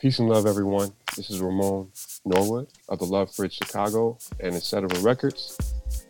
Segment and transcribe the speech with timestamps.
[0.00, 0.90] Peace and love, everyone.
[1.14, 1.92] This is Ramon
[2.24, 4.88] Norwood of the Love Fridge Chicago and Etc.
[5.00, 5.58] Records,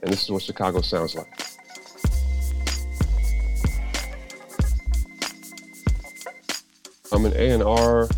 [0.01, 1.27] and this is what Chicago sounds like.
[7.11, 8.09] I'm an A&R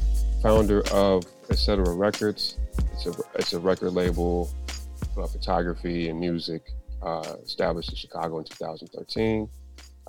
[0.42, 1.82] founder of Etc.
[1.82, 2.58] Records.
[2.92, 4.50] It's a, it's a record label
[5.14, 6.70] photography and music
[7.00, 9.48] uh, established in Chicago in 2013.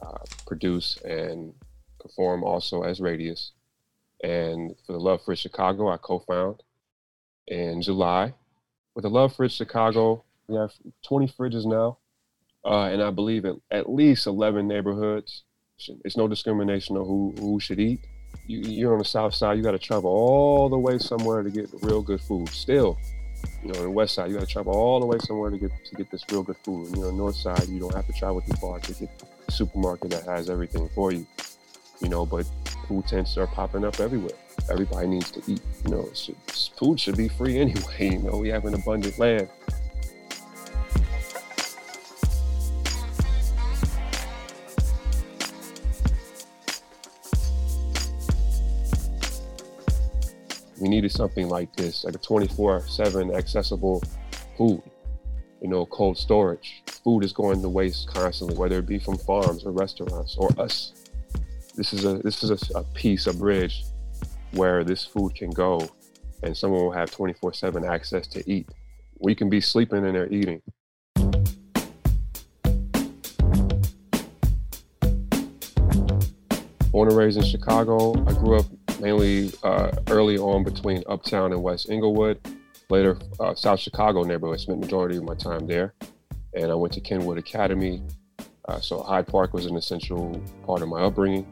[0.01, 1.53] Uh, produce and
[2.01, 3.53] perform also as Radius.
[4.23, 6.63] And for the Love Fridge Chicago, I co-found
[7.47, 8.33] in July.
[8.95, 10.71] With the Love Fridge Chicago, we have
[11.05, 11.97] 20 fridges now,
[12.63, 15.43] uh, and I believe at, at least 11 neighborhoods.
[16.05, 17.99] It's no discrimination on who, who should eat.
[18.47, 21.49] You, you're on the south side, you got to travel all the way somewhere to
[21.49, 22.47] get real good food.
[22.49, 22.97] Still,
[23.61, 25.57] you know, on the west side, you got to travel all the way somewhere to
[25.57, 26.87] get to get this real good food.
[26.87, 29.09] And, you know, north side, you don't have to travel too far to get
[29.47, 31.25] a supermarket that has everything for you.
[31.99, 32.45] You know, but
[32.87, 34.35] food tents are popping up everywhere.
[34.69, 35.61] Everybody needs to eat.
[35.85, 36.35] You know, should,
[36.77, 38.11] food should be free anyway.
[38.11, 39.49] You know, we have an abundant land.
[50.79, 54.03] We needed something like this, like a 24/7 accessible
[54.57, 54.83] food.
[55.61, 56.83] You know, cold storage.
[57.05, 61.02] Food is going to waste constantly, whether it be from farms or restaurants or us
[61.75, 63.83] this is a this is a, a piece, a bridge
[64.51, 65.79] where this food can go
[66.43, 68.69] and someone will have 24-7 access to eat.
[69.19, 70.61] We can be sleeping and they're eating.
[76.91, 78.65] Born and raised in Chicago, I grew up
[78.99, 82.39] mainly uh, early on between Uptown and West Englewood.
[82.89, 84.59] Later, uh, South Chicago neighborhood.
[84.59, 85.95] Spent majority of my time there,
[86.53, 88.03] and I went to Kenwood Academy.
[88.67, 91.45] Uh, so Hyde Park was an essential part of my upbringing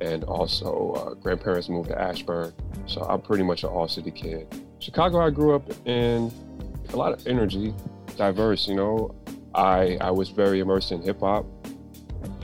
[0.00, 2.52] and also uh, grandparents moved to Ashburn.
[2.86, 4.46] So I'm pretty much an all city kid.
[4.78, 6.30] Chicago, I grew up in
[6.92, 7.74] a lot of energy,
[8.16, 8.68] diverse.
[8.68, 9.14] You know,
[9.54, 11.46] I I was very immersed in hip hop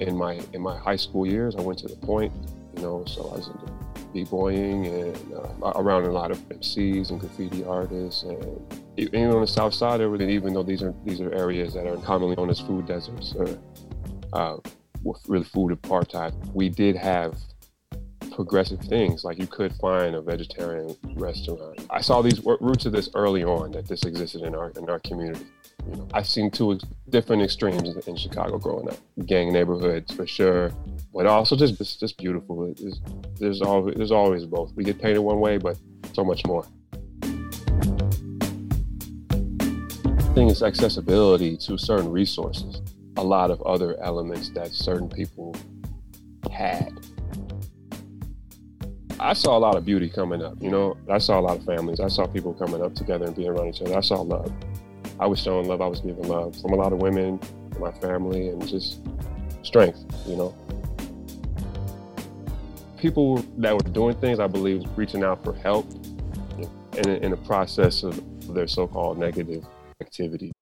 [0.01, 1.55] in my in my high school years.
[1.57, 2.33] I went to the Point,
[2.77, 3.71] you know, so I was into
[4.13, 9.47] b-boying and uh, around a lot of MCs and graffiti artists and even on the
[9.47, 12.59] south side it, even though these are these are areas that are commonly known as
[12.59, 13.47] food deserts or
[14.33, 14.57] uh,
[15.03, 17.35] with really food apartheid, we did have
[18.35, 19.25] progressive things.
[19.25, 21.87] Like you could find a vegetarian restaurant.
[21.91, 24.99] I saw these roots of this early on that this existed in our in our
[25.01, 25.45] community.
[25.89, 28.97] You know, I've seen two different extremes in Chicago growing up.
[29.27, 30.73] Gang neighborhoods for sure,
[31.13, 32.73] but also just it's just beautiful.
[32.79, 33.01] It's,
[33.39, 34.73] there's always there's always both.
[34.75, 35.79] We get painted one way, but
[36.13, 36.67] so much more.
[40.17, 42.81] The thing is accessibility to certain resources
[43.21, 45.55] a lot of other elements that certain people
[46.51, 46.91] had.
[49.21, 50.97] I saw a lot of beauty coming up, you know.
[51.11, 52.01] I saw a lot of families.
[52.01, 53.95] I saw people coming up together and being around each other.
[53.95, 54.51] I saw love.
[55.19, 55.83] I was showing love.
[55.83, 57.39] I was giving love from a lot of women,
[57.79, 59.03] my family, and just
[59.63, 60.57] strength, you know.
[62.97, 65.87] People that were doing things, I believe, reaching out for help
[66.97, 68.19] in, in the process of
[68.55, 69.67] their so-called negative
[70.01, 70.53] activity.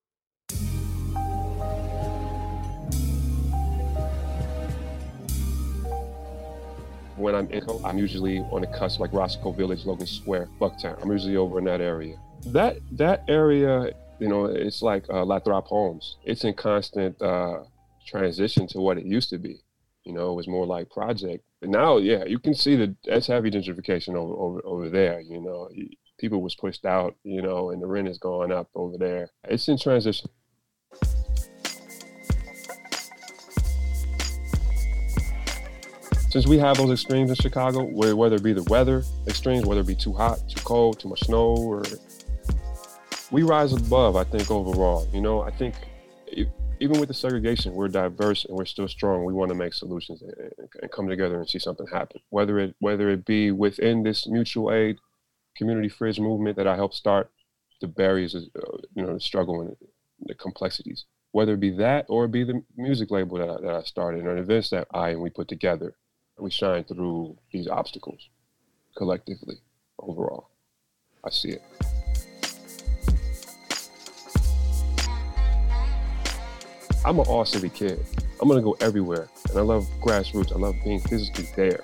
[7.19, 11.01] When I'm in, I'm usually on the cusp, like Roscoe Village, Logan Square, Bucktown.
[11.03, 12.17] I'm usually over in that area.
[12.47, 16.17] That that area, you know, it's like uh, Lathrop Homes.
[16.25, 17.65] It's in constant uh,
[18.07, 19.61] transition to what it used to be.
[20.05, 21.45] You know, it was more like project.
[21.61, 25.21] But now, yeah, you can see that that's heavy gentrification over over, over there.
[25.21, 25.69] You know,
[26.19, 27.17] people was pushed out.
[27.25, 29.31] You know, and the rent is going up over there.
[29.45, 30.31] It's in transition.
[36.31, 39.87] Since we have those extremes in Chicago, whether it be the weather extremes, whether it
[39.87, 41.83] be too hot, too cold, too much snow, or
[43.31, 44.17] we rise above.
[44.17, 45.75] I think overall, you know, I think
[46.81, 49.25] even with the segregation, we're diverse and we're still strong.
[49.25, 52.21] We want to make solutions and, come together and see something happen.
[52.29, 54.99] Whether it whether it be within this mutual aid
[55.57, 57.31] community fridge movement that I helped start,
[57.81, 59.77] the barriers, uh, you know, the struggle and
[60.21, 61.07] the complexities.
[61.33, 64.27] Whether it be that or it be the music label that I, that I started
[64.27, 65.95] or events that I and we put together
[66.39, 68.29] we shine through these obstacles
[68.97, 69.57] collectively
[69.99, 70.51] overall.
[71.25, 71.63] I see it.
[77.05, 78.05] I'm an all city kid.
[78.41, 79.29] I'm gonna go everywhere.
[79.49, 80.53] And I love grassroots.
[80.53, 81.81] I love being physically there.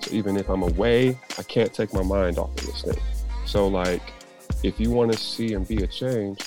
[0.00, 3.02] So even if I'm away, I can't take my mind off of this thing.
[3.46, 4.02] So like
[4.62, 6.40] if you wanna see and be a change,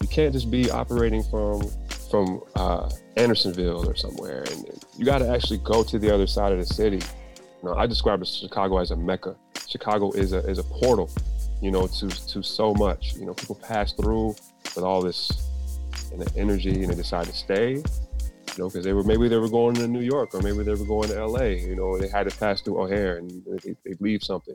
[0.00, 1.70] you can't just be operating from
[2.14, 6.52] from uh, Andersonville or somewhere, and you got to actually go to the other side
[6.52, 7.00] of the city.
[7.60, 9.34] You know, I describe Chicago as a mecca.
[9.68, 11.10] Chicago is a is a portal,
[11.60, 13.16] you know, to to so much.
[13.16, 14.36] You know, people pass through
[14.76, 15.50] with all this
[16.12, 17.70] and the energy, and they decide to stay.
[17.72, 20.74] You know, because they were maybe they were going to New York or maybe they
[20.74, 21.58] were going to L.A.
[21.58, 24.54] You know, they had to pass through O'Hare and they, they leave something.